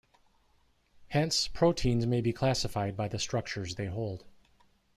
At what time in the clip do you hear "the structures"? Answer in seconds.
3.07-3.75